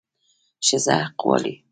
[0.67, 1.53] ښځه حق غواړي